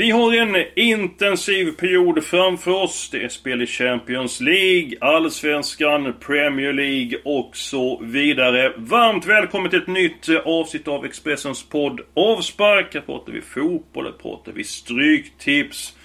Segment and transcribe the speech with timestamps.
[0.00, 3.08] Vi har en intensiv period framför oss.
[3.12, 8.72] Det är spel i Champions League, Allsvenskan, Premier League och så vidare.
[8.76, 12.94] Varmt välkommen till ett nytt avsnitt av Expressens podd Avspark.
[12.94, 15.96] Här pratar vi fotboll, här pratar vi stryktips.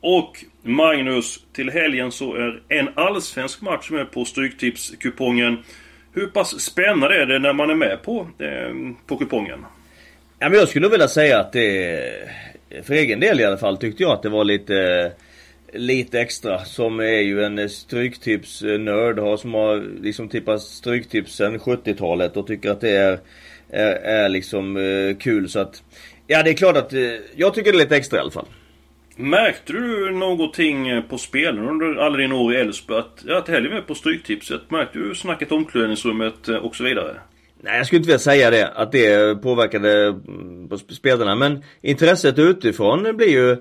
[0.00, 5.58] Och Magnus, till helgen så är en allsvensk match med på Stryktipskupongen.
[6.12, 9.64] Hur pass spännande är det när man är med på, eh, på kupongen?
[10.38, 12.28] Ja, men jag skulle vilja säga att det
[12.82, 15.12] för egen del i alla fall tyckte jag att det var lite
[15.76, 22.46] Lite extra som är ju en stryktipsnörd som har liksom tippat stryktips sen 70-talet och
[22.46, 23.18] tycker att det är
[23.68, 25.82] är, är liksom eh, kul så att
[26.26, 27.00] Ja det är klart att eh,
[27.36, 28.46] jag tycker det är lite extra i alla fall.
[29.16, 32.98] Märkte du någonting eh, på spelen under alla dina år i Elfsborg?
[32.98, 37.16] Att, att helgen med på Stryktipset, märkte du snacket i omklädningsrummet eh, och så vidare?
[37.64, 42.38] Nej jag skulle inte vilja säga det, att det påverkade mm, på spelarna men intresset
[42.38, 43.56] utifrån blir ju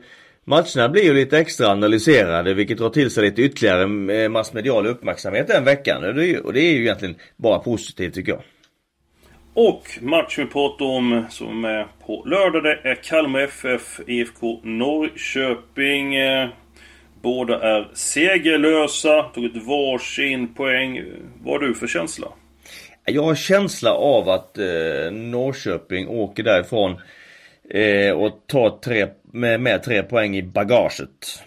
[0.46, 3.82] Matcherna blir ju lite extra analyserade vilket drar till sig lite ytterligare
[4.24, 6.04] eh, massmedial uppmärksamhet den veckan.
[6.04, 8.42] Och det, är ju, och det är ju egentligen bara positivt tycker jag.
[9.54, 16.16] Och matchen vi pratar om som är på lördag det är Kalmar FF, IFK Norrköping.
[17.22, 21.04] Båda är segerlösa, tagit varsin poäng.
[21.44, 22.28] Vad har du för känsla?
[23.06, 26.96] Jag har känsla av att eh, Norrköping åker därifrån
[27.70, 31.44] eh, och tar tre, med, med tre poäng i bagaget.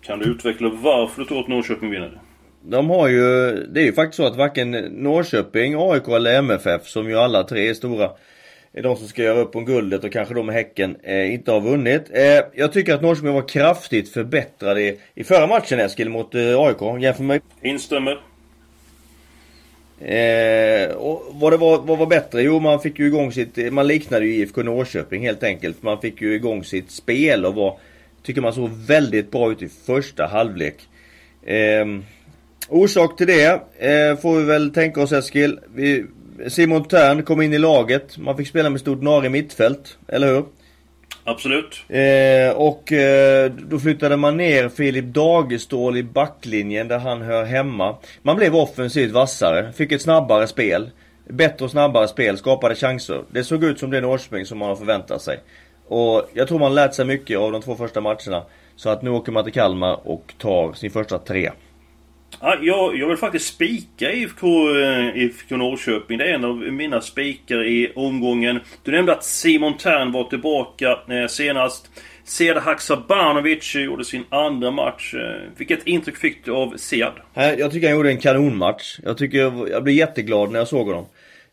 [0.00, 2.20] Kan du utveckla varför du tror att Norrköping vinner?
[2.62, 7.08] De har ju, det är ju faktiskt så att varken Norrköping, AIK eller MFF som
[7.08, 8.10] ju alla tre är stora
[8.72, 11.52] är de som ska göra upp om guldet och kanske de med Häcken eh, inte
[11.52, 12.10] har vunnit.
[12.12, 16.60] Eh, jag tycker att Norrköping var kraftigt förbättrade i, i förra matchen Eskil mot eh,
[16.60, 17.40] AIK jämfört med...
[17.62, 18.20] Instämmer.
[20.00, 22.42] Eh, och vad, det var, vad var bättre?
[22.42, 25.82] Jo man fick ju igång sitt, man liknade ju IFK Norrköping helt enkelt.
[25.82, 27.78] Man fick ju igång sitt spel och var,
[28.22, 30.88] tycker man såg väldigt bra ut i första halvlek.
[31.46, 31.86] Eh,
[32.68, 35.58] orsak till det eh, får vi väl tänka oss Eskil.
[35.74, 36.04] Vi,
[36.48, 38.18] Simon Tern kom in i laget.
[38.18, 40.44] Man fick spela med stort i mittfält, eller hur?
[41.28, 41.82] Absolut.
[41.88, 47.96] Eh, och eh, då flyttade man ner Filip Dagestål i backlinjen där han hör hemma.
[48.22, 50.90] Man blev offensivt vassare, fick ett snabbare spel.
[51.28, 53.22] Bättre och snabbare spel, skapade chanser.
[53.30, 55.38] Det såg ut som det Norrköping som man har förväntat sig.
[55.88, 58.42] Och jag tror man lärt sig mycket av de två första matcherna.
[58.76, 61.50] Så att nu åker man till Kalmar och tar sin första tre.
[62.40, 66.18] Ja, jag, jag vill faktiskt spika IFK, eh, IFK Norrköping.
[66.18, 68.60] Det är en av mina spikar i omgången.
[68.82, 71.90] Du nämnde att Simon Tern var tillbaka eh, senast.
[72.24, 75.14] Sead Haksabanovic gjorde sin andra match.
[75.14, 77.12] Eh, vilket intryck fick du av Sead?
[77.34, 78.98] Jag tycker han gjorde en kanonmatch.
[79.04, 79.38] Jag tycker
[79.70, 81.06] jag blev jätteglad när jag såg honom.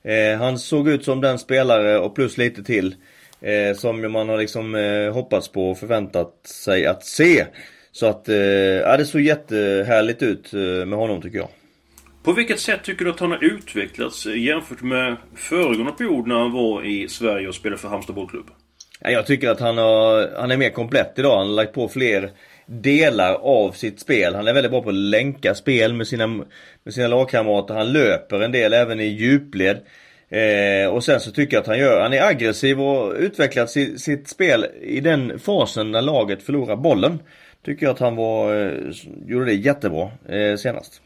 [0.03, 2.95] Eh, han såg ut som den spelare och plus lite till.
[3.41, 7.45] Eh, som man har liksom eh, hoppats på och förväntat sig att se.
[7.93, 11.49] Så att, eh, ja, det såg jättehärligt ut eh, med honom tycker jag.
[12.23, 16.51] På vilket sätt tycker du att han har utvecklats jämfört med föregående period när han
[16.51, 18.49] var i Sverige och spelade för Halmstad bollklubb?
[18.99, 21.37] Ja, jag tycker att han, har, han är mer komplett idag.
[21.37, 22.31] Han har lagt på fler
[22.65, 24.35] delar av sitt spel.
[24.35, 27.73] Han är väldigt bra på att länka spel med sina, med sina lagkamrater.
[27.73, 29.77] Han löper en del även i djupled.
[30.29, 34.01] Eh, och sen så tycker jag att han gör, han är aggressiv och utvecklat sitt,
[34.01, 37.19] sitt spel i den fasen när laget förlorar bollen.
[37.63, 38.91] Tycker jag att han var, eh,
[39.27, 41.01] gjorde det jättebra eh, senast.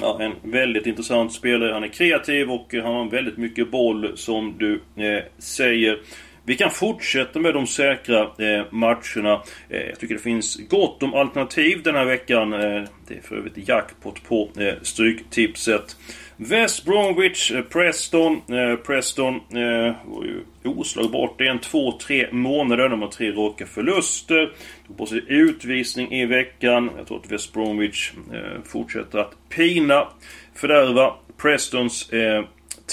[0.00, 1.72] Ja, en väldigt intressant spelare.
[1.72, 5.98] Han är kreativ och han har väldigt mycket boll som du eh, säger.
[6.46, 9.42] Vi kan fortsätta med de säkra eh, matcherna.
[9.68, 12.52] Eh, jag tycker det finns gott om alternativ den här veckan.
[12.52, 15.96] Eh, det är för övrigt jackpot på eh, Stryktipset.
[16.36, 18.32] West Bromwich, eh, Preston.
[18.32, 22.88] Eh, Preston eh, var ju oslagbart i en två, tre månader.
[22.88, 24.52] De har tre raka förluster.
[24.86, 26.90] Tog på sig utvisning i veckan.
[26.96, 30.08] Jag tror att West Bromwich eh, fortsätter att pina,
[30.54, 32.44] fördärva Prestons eh,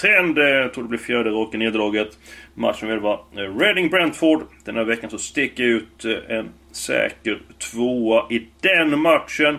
[0.01, 0.37] trend.
[0.37, 2.17] Eh, jag tror det blir fjärde raka nederlaget.
[2.53, 4.43] Matchen väl var eh, Reading-Brentford.
[4.65, 9.57] Den här veckan så sticker ut eh, en säker tvåa i den matchen.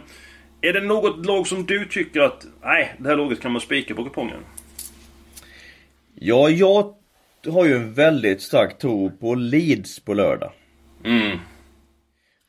[0.60, 3.94] Är det något lag som du tycker att, nej, det här laget kan man spika
[3.94, 4.40] på kupongen?
[6.14, 6.94] Ja, jag
[7.46, 10.52] har ju en väldigt stark tro på Leeds på lördag.
[11.04, 11.38] Mm.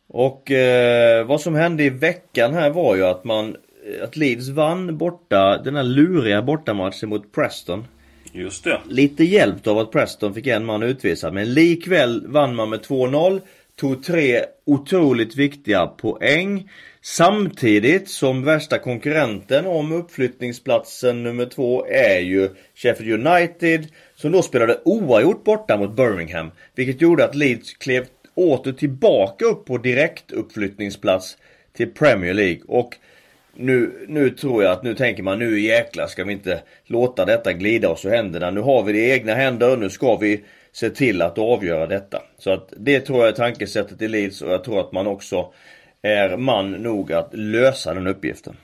[0.08, 3.56] Och eh, vad som hände i veckan här var ju att man
[4.04, 7.86] att Leeds vann borta, den här luriga bortamatchen mot Preston.
[8.36, 8.82] Just det.
[8.90, 13.42] Lite hjälpt av att Preston fick en man utvisad men likväl vann man med 2-0.
[13.76, 16.70] Tog tre otroligt viktiga poäng.
[17.02, 23.88] Samtidigt som värsta konkurrenten om uppflyttningsplatsen nummer två är ju Sheffield United.
[24.16, 26.52] Som då spelade oavgjort borta mot Birmingham.
[26.76, 31.38] Vilket gjorde att Leeds klev åter tillbaka upp på direkt uppflyttningsplats
[31.74, 32.62] till Premier League.
[32.68, 32.96] Och
[33.56, 37.54] nu, nu tror jag att nu tänker man nu jäklar ska vi inte låta detta
[37.54, 38.52] glida oss ur händerna.
[38.52, 39.78] Nu har vi det i egna händer.
[39.78, 42.22] Nu ska vi se till att avgöra detta.
[42.38, 45.54] Så att det tror jag är tankesättet i Leeds och jag tror att man också
[46.02, 48.56] är man nog att lösa den uppgiften.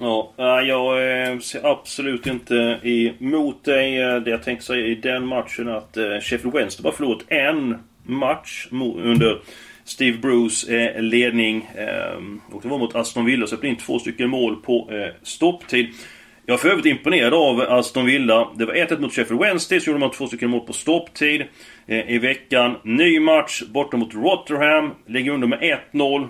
[0.00, 4.02] Ja, eh, jag eh, ser absolut inte emot dig.
[4.02, 8.68] Eh, det jag tänkte säga i den matchen att Sheffield Wednesday bara förlorat en match
[9.02, 9.40] under
[9.90, 11.68] Steve Bruce eh, ledning.
[11.76, 14.88] Ehm, och det var mot Aston Villa, så det blev in två stycken mål på
[14.92, 15.88] eh, stopptid.
[16.46, 18.48] Jag är för övrigt imponerad av Aston Villa.
[18.56, 21.44] Det var 1-1 mot Sheffield Wednesday, så gjorde man två stycken mål på stopptid.
[21.86, 24.90] Eh, I veckan, ny match borta mot Rotherham.
[25.06, 26.28] Ligger under med 1-0.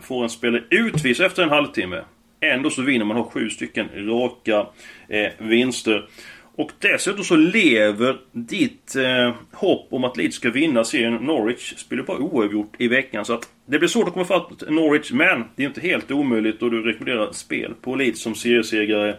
[0.00, 2.02] Får en spelare utvisad efter en halvtimme.
[2.40, 4.66] Ändå så vinner man, har sju stycken raka
[5.08, 6.08] eh, vinster.
[6.56, 12.02] Och dessutom så lever ditt eh, hopp om att Leeds ska vinna serien Norwich spelar
[12.02, 13.24] bara oavgjort i veckan.
[13.24, 16.62] Så att det blir svårt att komma fatt Norwich, men det är inte helt omöjligt
[16.62, 19.16] och du rekommenderar spel på Leeds som seriesegrare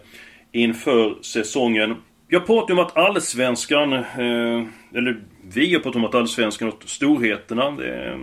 [0.52, 1.96] inför säsongen.
[2.28, 5.22] Jag pratar om att Allsvenskan, eh, eller
[5.54, 7.68] vi har pratat om att Allsvenskan och storheterna.
[7.68, 8.18] Eh,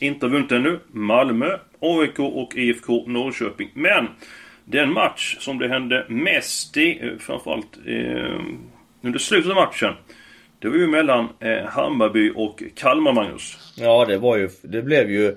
[0.00, 0.80] inte har vunnit ännu.
[0.92, 3.70] Malmö, AIK och IFK Norrköping.
[3.74, 4.08] Men
[4.64, 8.40] den match som det hände mest i, eh, framförallt eh,
[9.02, 9.94] under slutet av matchen.
[10.58, 13.74] Det var ju mellan eh, Hammarby och Kalmar, Magnus.
[13.76, 14.48] Ja, det var ju...
[14.62, 15.36] Det blev ju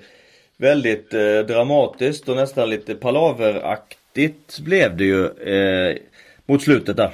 [0.57, 5.97] väldigt eh, dramatiskt och nästan lite palaveraktigt blev det ju eh,
[6.45, 7.11] mot slutet där.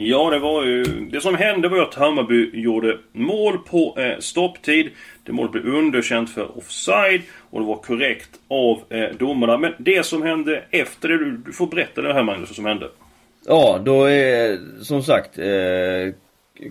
[0.00, 0.82] Ja, det var ju...
[0.84, 4.90] Det som hände var ju att Hammarby gjorde mål på eh, stopptid.
[5.24, 9.58] Det målet blev underkänt för offside och det var korrekt av eh, domarna.
[9.58, 12.64] Men det som hände efter det, du, du får berätta det här Magnus, vad som
[12.64, 12.88] hände.
[13.46, 16.14] Ja, då är som sagt eh,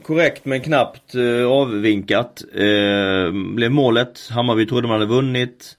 [0.03, 2.43] korrekt men knappt eh, avvinkat.
[2.53, 4.29] Eh, blev målet.
[4.31, 5.77] Hammarby trodde man hade vunnit.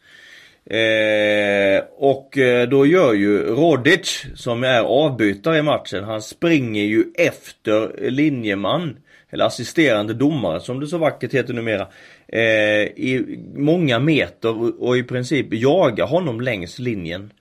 [0.70, 7.04] Eh, och eh, då gör ju Rodic, som är avbytare i matchen, han springer ju
[7.14, 8.96] efter linjeman.
[9.30, 11.86] Eller assisterande domare som det så vackert heter numera.
[12.28, 12.42] Eh,
[12.82, 17.32] I många meter och, och, i princip jagar honom längs linjen.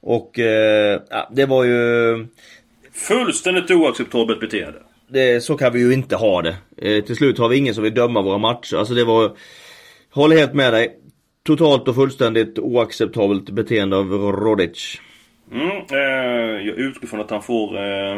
[0.00, 1.00] Och eh,
[1.30, 2.26] det var ju...
[2.92, 4.78] Fullständigt oacceptabelt beteende.
[5.08, 6.56] Det, så kan vi ju inte ha det.
[6.76, 8.76] Eh, till slut har vi ingen som vill döma våra matcher.
[8.76, 9.36] Alltså det var...
[10.10, 10.98] Håller helt med dig
[11.46, 15.00] totalt och fullständigt oacceptabelt beteende av Rodic.
[15.52, 18.16] Mm, eh, jag utgår från att han får eh,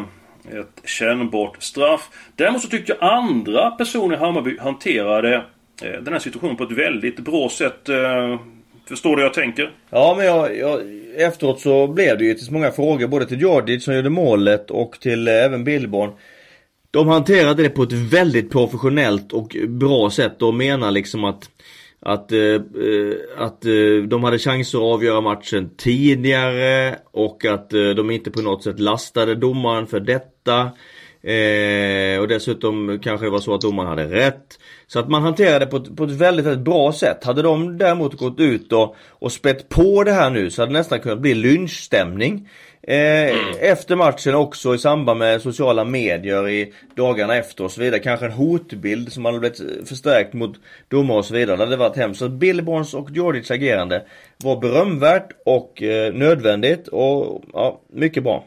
[0.59, 2.09] ett kännbart straff.
[2.35, 5.35] Däremot så tyckte jag andra personer i Hammarby hanterade
[5.83, 7.89] eh, den här situationen på ett väldigt bra sätt.
[7.89, 8.39] Eh,
[8.85, 9.71] förstår du vad jag tänker?
[9.89, 10.79] Ja, men jag, jag,
[11.17, 14.99] efteråt så blev det ju till många frågor både till Djordjic som gjorde målet och
[14.99, 16.11] till eh, även Billborn.
[16.91, 21.49] De hanterade det på ett väldigt professionellt och bra sätt och menar liksom att
[22.01, 27.89] att, eh, eh, att eh, de hade chanser att avgöra matchen tidigare och att eh,
[27.89, 30.71] de inte på något sätt lastade domaren för detta.
[31.23, 34.59] Eh, och dessutom kanske det var så att domaren hade rätt.
[34.87, 37.23] Så att man hanterade det på ett, på ett väldigt, väldigt bra sätt.
[37.23, 40.77] Hade de däremot gått ut och, och spett på det här nu så hade det
[40.77, 42.49] nästan kunnat bli lynchstämning.
[42.81, 43.35] Eh.
[43.59, 47.99] Efter matchen också i samband med sociala medier i dagarna efter och så vidare.
[47.99, 50.55] Kanske en hotbild som hade blivit förstärkt mot
[50.87, 51.57] domare och så vidare.
[51.57, 52.19] Det hade varit hemskt.
[52.19, 54.05] Så Billborns och Djordjics agerande
[54.37, 58.43] var berömvärt och eh, nödvändigt och ja, mycket bra.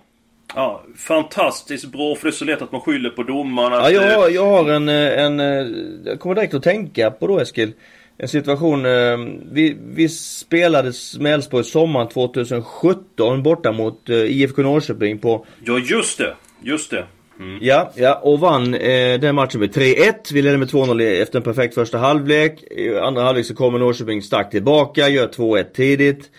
[0.55, 3.73] Ja, fantastiskt bra för det är så lätt att man skyller på domaren.
[3.73, 5.67] Ja, jag, jag har en, eh, en, eh,
[6.05, 7.73] jag kommer direkt att tänka på då Eskil
[8.19, 8.87] en situation.
[8.87, 9.19] Eh,
[9.53, 15.47] vi, vi spelade med Elfsborg sommaren 2017 borta mot IFK Norrköping på...
[15.65, 17.07] Ja just det, just det.
[17.41, 17.59] Mm.
[17.63, 20.15] Ja, ja och vann eh, den matchen med 3-1.
[20.33, 22.63] Vi ledde med 2-0 efter en perfekt första halvlek.
[22.63, 26.31] I andra halvlek så kommer Norrköping starkt tillbaka, gör 2-1 tidigt.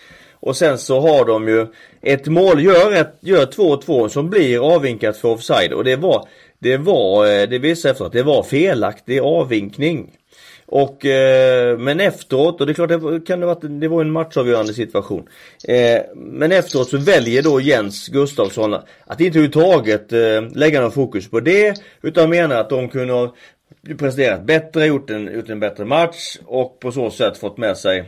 [0.44, 1.66] Och sen så har de ju
[2.02, 5.72] ett mål, gör, gör 2-2 som blir avvinkat för offside.
[5.72, 10.10] Och det var, det var, eh, det visade efteråt, det var felaktig avvinkning.
[10.66, 14.10] Och, eh, men efteråt, och det är klart det, kan det, varit, det var en
[14.10, 15.28] matchavgörande situation.
[15.68, 21.30] Eh, men efteråt så väljer då Jens Gustafsson att inte överhuvudtaget eh, lägga någon fokus
[21.30, 21.74] på det.
[22.02, 23.34] Utan menar att de kunde ha
[23.98, 27.98] presterat bättre, gjort en, gjort en bättre match och på så sätt fått med sig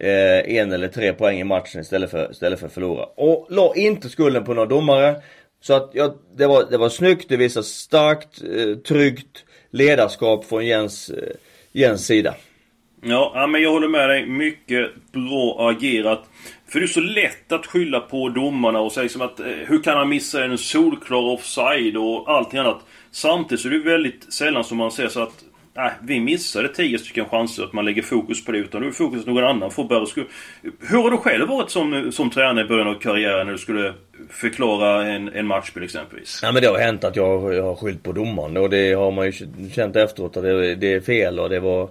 [0.00, 3.04] eh, en eller tre poäng i matchen istället för, istället för att förlora.
[3.04, 5.16] Och la inte skulden på några domare.
[5.60, 10.66] Så att ja, det, var, det var snyggt, det visar starkt, eh, tryggt ledarskap från
[10.66, 11.34] Jens, eh,
[11.72, 12.34] Jens sida.
[13.02, 14.26] Ja, men jag håller med dig.
[14.26, 16.24] Mycket bra agerat.
[16.68, 19.82] För det är så lätt att skylla på domarna och säga som att eh, hur
[19.82, 22.80] kan han missa en solklar offside och allting annat.
[23.12, 26.98] Samtidigt så är det väldigt sällan som man säger så att Nej, vi missade tio
[26.98, 28.58] stycken chanser att man lägger fokus på det.
[28.58, 30.06] Utan nu är fokus någon annan får bära.
[30.80, 33.94] Hur har du själv varit som, som tränare i början av karriären när du skulle
[34.30, 36.40] förklara en, en matchbild exempelvis?
[36.42, 39.10] Ja men det har hänt att jag, jag har skyllt på domaren och det har
[39.10, 39.32] man ju
[39.74, 41.88] känt efteråt att det, det är fel och det var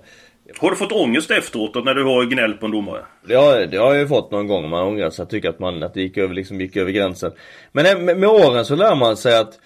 [0.58, 3.02] har du fått ångest efteråt när du har gnällt på en domare?
[3.30, 4.70] Har, det har jag ju fått någon gång.
[4.70, 5.28] Man ångrar sig.
[5.28, 7.32] Tycker att, man, att det gick över, liksom gick över gränsen.
[7.72, 9.60] Men med, med åren så lär man sig att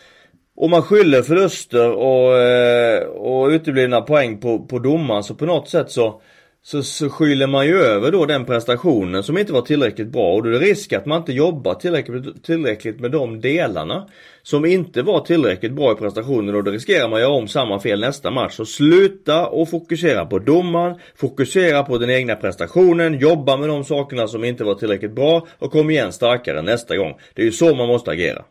[0.55, 5.69] om man skyller förluster och, eh, och uteblivna poäng på, på domaren så på något
[5.69, 6.21] sätt så
[6.65, 10.43] så, så skyller man ju över då den prestationen som inte var tillräckligt bra och
[10.43, 14.07] då är det risk att man inte jobbar tillräckligt, tillräckligt med de delarna
[14.43, 17.79] som inte var tillräckligt bra i prestationen och då riskerar man att göra om samma
[17.79, 18.53] fel nästa match.
[18.53, 24.27] Så sluta och fokusera på domaren, fokusera på den egna prestationen, jobba med de sakerna
[24.27, 27.13] som inte var tillräckligt bra och kom igen starkare nästa gång.
[27.33, 28.43] Det är ju så man måste agera.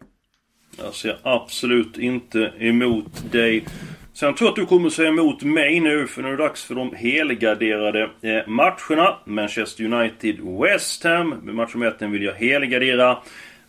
[0.79, 3.65] Jag ser absolut inte emot dig.
[4.15, 6.65] Sen tror jag att du kommer säga emot mig nu, för nu är det dags
[6.65, 9.17] för de helgarderade eh, matcherna.
[9.25, 11.29] Manchester United West Ham.
[11.29, 13.19] Med match om vill jag helgardera.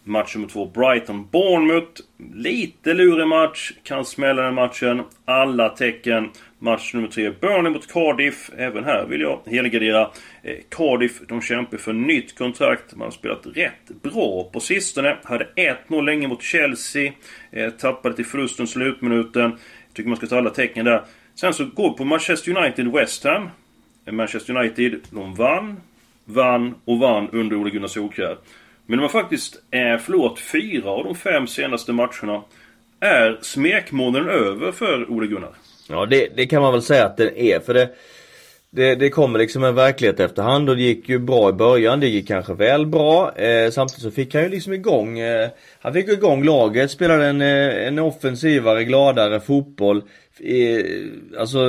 [0.05, 2.01] Match nummer två, Brighton-Bournemouth.
[2.33, 3.71] Lite lurig match.
[3.83, 5.01] Kan smälla den matchen.
[5.25, 6.29] Alla tecken.
[6.59, 8.49] Match nummer tre, Burnley mot Cardiff.
[8.57, 10.09] Även här vill jag helgardera.
[10.43, 12.95] Eh, Cardiff, de kämpar för nytt kontrakt.
[12.95, 15.17] Man har spelat rätt bra på sistone.
[15.23, 17.13] Hade 1-0 länge mot Chelsea.
[17.51, 19.57] Eh, tappade till förlusten slutminuten.
[19.93, 21.03] Tycker man ska ta alla tecken där.
[21.35, 23.49] Sen så går på Manchester United West Ham.
[24.05, 25.77] Eh, Manchester United, de vann,
[26.25, 28.37] vann och vann under Ole Gunnar Solskjaer.
[28.85, 32.41] Men de har faktiskt eh, förlorat fyra av de fem senaste matcherna.
[32.99, 35.51] Är smekmånaden över för Ole Gunnar?
[35.89, 37.59] Ja det, det kan man väl säga att den är.
[37.59, 37.89] För det,
[38.69, 41.99] det, det kommer liksom en verklighet efterhand och det gick ju bra i början.
[41.99, 43.35] Det gick kanske väl bra.
[43.35, 45.49] Eh, samtidigt så fick han ju liksom igång eh,
[45.79, 50.03] Han fick igång laget, spelade en, eh, en offensivare, gladare fotboll.
[50.39, 51.59] Eh, alltså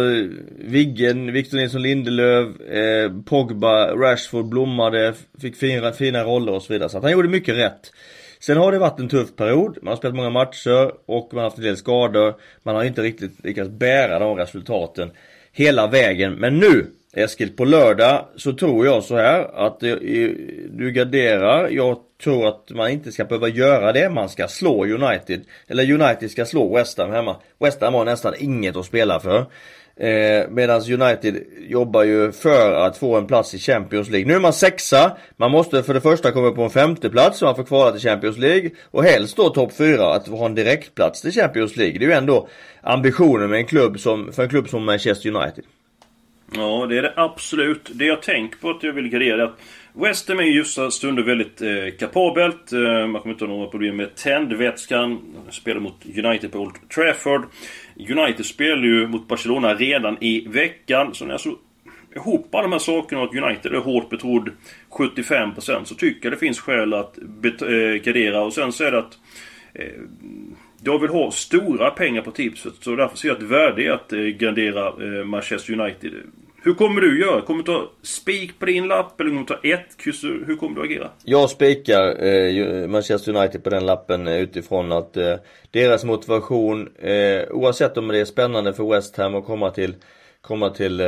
[0.58, 6.88] Viggen, Victor Nilsson Lindelöf, eh, Pogba, Rashford blommade, fick fina, fina roller och så vidare.
[6.88, 7.92] Så att han gjorde mycket rätt.
[8.40, 9.78] Sen har det varit en tuff period.
[9.82, 12.34] Man har spelat många matcher och man har haft en del skador.
[12.62, 15.10] Man har inte riktigt lyckats bära de resultaten
[15.52, 16.34] hela vägen.
[16.34, 19.94] Men nu Eskil, på lördag så tror jag så här att eh,
[20.70, 21.68] du garderar.
[21.68, 24.10] Jag tror att man inte ska behöva göra det.
[24.10, 25.44] Man ska slå United.
[25.68, 27.36] Eller United ska slå West Ham hemma.
[27.58, 29.46] West Ham har nästan inget att spela för.
[29.96, 34.28] Eh, Medan United jobbar ju för att få en plats i Champions League.
[34.28, 35.16] Nu är man sexa.
[35.36, 38.08] Man måste för det första komma på en femte plats så man får kvala till
[38.08, 38.70] Champions League.
[38.90, 41.98] Och helst då topp fyra, att ha en direktplats till Champions League.
[41.98, 42.48] Det är ju ändå
[42.82, 45.64] ambitionen med en klubb som, för en klubb som Manchester United.
[46.52, 47.90] Ja, det är det absolut.
[47.94, 49.60] Det jag tänker på att jag vill gardera är att
[49.92, 52.72] West Ham är just stunder väldigt eh, kapabelt.
[52.72, 55.20] Eh, man kommer inte ha några problem med tändvätskan.
[55.50, 57.44] Spelar mot United på Old Trafford.
[57.96, 61.14] United spelar ju mot Barcelona redan i veckan.
[61.14, 61.56] Så när jag så
[62.16, 64.50] ihop alla de här sakerna och att United är hårt betrodd
[64.90, 68.42] 75% så tycker jag det finns skäl att eh, gardera.
[68.42, 69.18] Och sen så är det att
[69.74, 70.02] eh,
[70.84, 74.12] jag vill ha stora pengar på tipset så därför ser jag ett värde i att
[74.12, 76.12] eh, gardera eh, Manchester United.
[76.62, 77.40] Hur kommer du göra?
[77.40, 80.24] Kommer du ta spik på din lapp eller kommer du ta ett kryss?
[80.24, 81.10] Hur kommer du agera?
[81.24, 85.34] Jag spikar eh, Manchester United på den lappen eh, utifrån att eh,
[85.70, 89.94] deras motivation eh, oavsett om det är spännande för West Ham att komma till
[90.40, 91.06] komma till eh,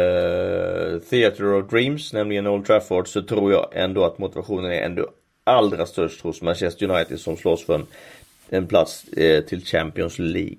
[1.11, 5.09] Theatre of Dreams, nämligen Old Trafford, så tror jag ändå att motivationen är ändå
[5.45, 7.87] allra störst hos Manchester United som slåss för en,
[8.49, 10.59] en plats eh, till Champions League.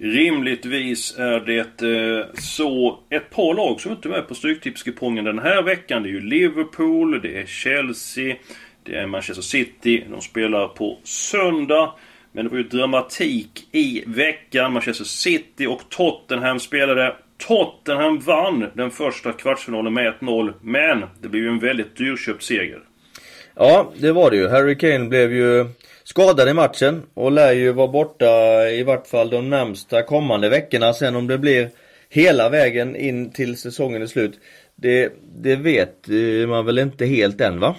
[0.00, 5.38] Rimligtvis är det eh, så ett par lag som inte är med på Stryktipskupongen den
[5.38, 6.02] här veckan.
[6.02, 8.36] Det är ju Liverpool, det är Chelsea,
[8.82, 10.04] det är Manchester City.
[10.10, 11.92] De spelar på söndag.
[12.32, 14.72] Men det var ju dramatik i veckan.
[14.72, 17.16] Manchester City och Tottenham spelade.
[17.38, 20.52] Tottenham vann den första kvartsfinalen med 1-0.
[20.62, 22.80] Men det blev ju en väldigt dyrköpt seger.
[23.54, 24.48] Ja, det var det ju.
[24.48, 25.66] Harry Kane blev ju
[26.10, 28.26] skadad i matchen och lär ju vara borta
[28.68, 30.92] i vart fall de närmsta kommande veckorna.
[30.92, 31.70] Sen om det blir
[32.08, 34.40] hela vägen in till säsongen är slut.
[34.76, 35.12] Det,
[35.42, 37.76] det vet eh, man väl inte helt än va?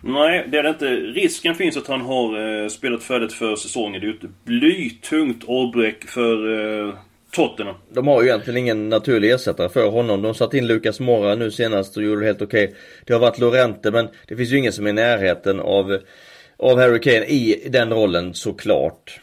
[0.00, 0.86] Nej, det är det inte.
[0.86, 4.00] Risken finns att han har eh, spelat färdigt för säsongen.
[4.00, 6.36] Det är ju ett blytungt avbräck för
[6.88, 6.94] eh,
[7.30, 7.74] Tottenham.
[7.92, 10.22] De har ju egentligen ingen naturlig ersättare för honom.
[10.22, 12.74] De satt in Lucas Mora nu senast och gjorde det helt okej.
[13.04, 15.98] Det har varit Lorente men det finns ju ingen som är i närheten av,
[16.62, 19.20] av Harry Kane i den rollen såklart.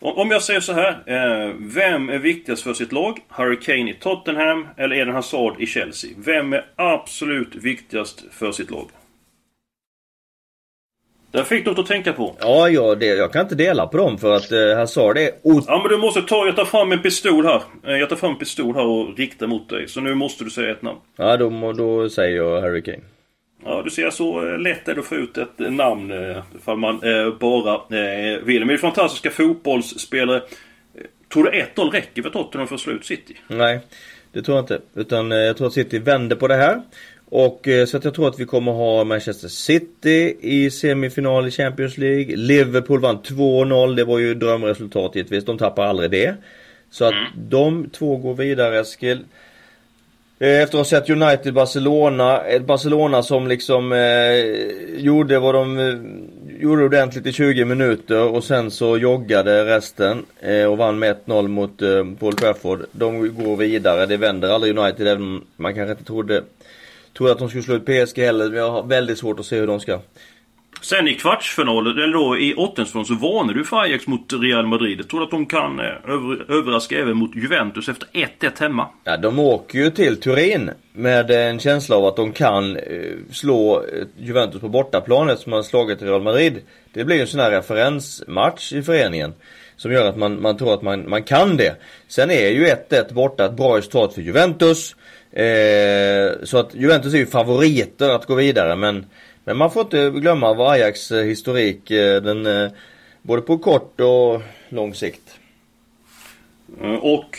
[0.00, 0.90] Om jag säger så här.
[1.06, 3.18] Eh, vem är viktigast för sitt lag?
[3.28, 6.10] Harry Kane i Tottenham eller Eden Hazard i Chelsea?
[6.16, 8.86] Vem är absolut viktigast för sitt lag?
[11.30, 12.36] Det fick något att tänka på.
[12.40, 15.30] Ja, ja det, jag kan inte dela på dem för att eh, Hazard är...
[15.42, 16.46] Ja, men du måste ta...
[16.46, 17.62] Jag tar fram en pistol här.
[17.86, 19.88] Eh, jag tar fram en pistol här och riktar mot dig.
[19.88, 20.98] Så nu måste du säga ett namn.
[21.16, 23.02] Ja, då, då säger jag Harry Kane.
[23.64, 26.76] Ja, du ser så eh, lätt är det att få ut ett namn eh, ifall
[26.76, 28.64] man eh, bara eh, vill.
[28.64, 30.42] Men det fantastiska fotbollsspelare.
[31.32, 33.36] Tror du 1-0 räcker för Tottenham för att slå ut City?
[33.48, 33.80] Nej,
[34.32, 34.80] det tror jag inte.
[34.94, 36.82] Utan eh, jag tror att City vänder på det här.
[37.24, 41.50] Och eh, så att jag tror att vi kommer ha Manchester City i semifinal i
[41.50, 42.36] Champions League.
[42.36, 43.96] Liverpool vann 2-0.
[43.96, 45.44] Det var ju drömresultat givetvis.
[45.44, 46.34] De tappar aldrig det.
[46.90, 47.26] Så att mm.
[47.34, 49.24] de två går vidare Eskil.
[50.42, 55.78] Eh, efter att ha sett United Barcelona, ett Barcelona som liksom eh, gjorde vad de
[55.78, 61.16] eh, gjorde ordentligt i 20 minuter och sen så joggade resten eh, och vann med
[61.26, 62.86] 1-0 mot eh, Paul Trafford.
[62.92, 66.42] De går vidare, det vänder aldrig United även om man kanske inte trodde
[67.16, 68.48] trodde att de skulle slå ut PSG heller.
[68.48, 70.00] Men jag har väldigt svårt att se hur de ska.
[70.82, 74.98] Sen i kvartsfinalen, eller då i åttondelsfinalen, så varnar du för Ajax mot Real Madrid.
[74.98, 78.88] Jag tror att de kan eh, över, överraska även mot Juventus efter 1-1 hemma.
[79.04, 82.82] Ja, de åker ju till Turin med en känsla av att de kan eh,
[83.32, 86.60] slå eh, Juventus på bortaplan eftersom man har slagit Real Madrid.
[86.92, 89.34] Det blir ju en sån här referensmatch i föreningen.
[89.76, 91.76] Som gör att man, man tror att man, man kan det.
[92.08, 94.96] Sen är ju 1-1 borta ett bra resultat för Juventus.
[95.32, 99.06] Eh, så att Juventus är ju favoriter att gå vidare men,
[99.44, 102.70] men man får inte glömma vad Ajax eh, historik, eh, den, eh,
[103.22, 105.38] både på kort och lång sikt.
[107.00, 107.38] Och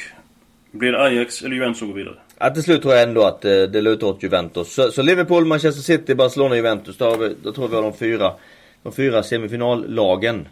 [0.71, 2.15] blir det Ajax eller Juventus som går vidare?
[2.39, 4.73] Ja, till slut tror jag ändå att det lutar åt Juventus.
[4.73, 6.97] Så, så, Liverpool, Manchester City, Barcelona, Juventus.
[6.97, 8.31] Då, vi, då tror vi har de fyra,
[8.83, 10.47] de fyra semifinallagen.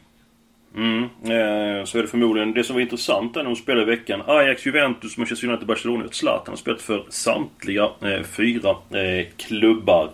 [0.75, 2.53] Mm, eh, så är det förmodligen.
[2.53, 4.21] Det som var intressant när de spelade i veckan.
[4.27, 10.09] Ajax, Juventus, Manchester United, Barcelona och Zlatan har spelat för samtliga eh, fyra eh, klubbar.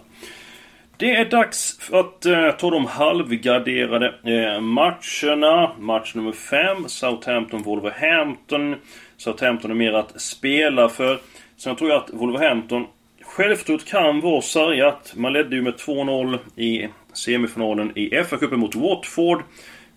[0.99, 5.71] Det är dags att eh, ta de halvgarderade eh, matcherna.
[5.79, 8.75] Match nummer 5, Southampton-Wolverhampton.
[9.17, 11.19] Southampton är mer att spela för.
[11.57, 12.85] Sen tror jag att Wolverhampton
[13.21, 15.13] Självförtroendet kan vara sargat.
[15.15, 19.43] Man ledde ju med 2-0 i semifinalen i FA-cupen mot Watford.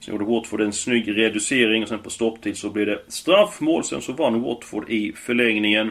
[0.01, 3.85] Sen gjorde Watford en snygg reducering och sen på stopptid så blev det straffmål.
[3.85, 5.91] Sen så vann Watford i förlängningen.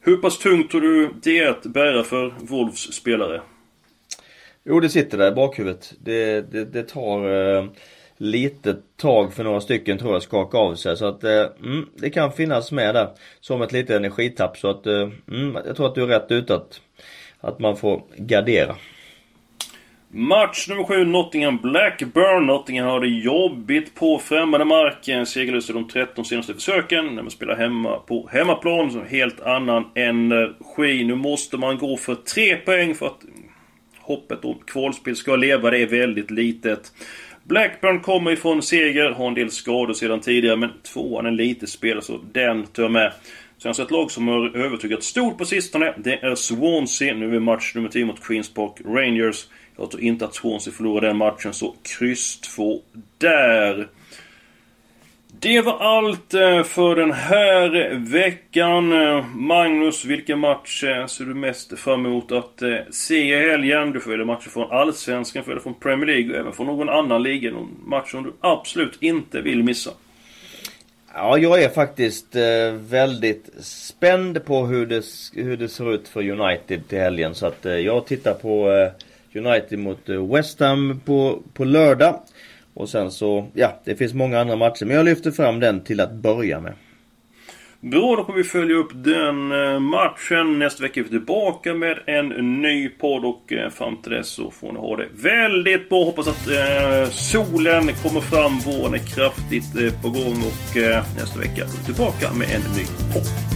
[0.00, 3.40] Hur pass tungt tror du det är att bära för Wolves spelare?
[4.68, 5.94] Jo, det sitter där i bakhuvudet.
[5.98, 7.64] Det, det, det tar eh,
[8.16, 10.96] lite tag för några stycken tror jag skaka av sig.
[10.96, 13.08] Så att eh, mm, det kan finnas med där
[13.40, 14.56] som ett litet energitapp.
[14.56, 16.80] Så att eh, mm, jag tror att du är rätt ute att,
[17.40, 18.76] att man får gardera.
[20.08, 22.46] Match nummer 7, Nottingham Blackburn.
[22.46, 27.06] Nottingham har det jobbigt på främmande marken Segerlösa de 13 senaste försöken.
[27.06, 28.90] När man spelar hemma på hemmaplan.
[28.90, 31.04] Så helt annan energi.
[31.04, 33.20] Nu måste man gå för tre poäng för att
[34.06, 35.70] hoppet om kvalspel ska leva.
[35.70, 36.92] Det är väldigt litet.
[37.44, 42.02] Blackburn kommer ifrån seger, har en del skador sedan tidigare, men tvåan är lite spel
[42.02, 43.12] så den tar jag med.
[43.58, 47.14] Sen så ett lag som har övertygat stort på sistone, det är Swansea.
[47.14, 49.46] Nu är match nummer 10 mot Queens Park Rangers.
[49.76, 52.80] Jag tror inte att Swansea förlorar den matchen, så kryss 2
[53.18, 53.88] där.
[55.40, 58.92] Det var allt eh, för den här veckan.
[58.92, 63.92] Eh, Magnus, vilken match eh, ser du mest fram emot att se i helgen?
[63.92, 67.50] Du får matcher från Allsvenskan, följer från Premier League och även från någon annan liga.
[67.50, 69.90] Någon match som du absolut inte vill missa.
[71.14, 72.36] Ja, jag är faktiskt
[72.78, 77.34] väldigt spänd på hur det, hur det ser ut för United till helgen.
[77.34, 78.68] Så att jag tittar på
[79.34, 82.20] United mot West Ham på, på lördag.
[82.76, 84.84] Och sen så, ja, det finns många andra matcher.
[84.84, 86.72] Men jag lyfter fram den till att börja med.
[87.80, 90.58] Bra, då kommer vi följa upp den eh, matchen.
[90.58, 92.28] Nästa vecka är vi tillbaka med en
[92.62, 96.04] ny podd och eh, fram till dess så får ni ha det väldigt bra.
[96.04, 98.58] Hoppas att eh, solen kommer fram.
[98.58, 102.62] Våren är kraftigt eh, på gång och eh, nästa vecka är vi tillbaka med en
[102.76, 103.55] ny podd.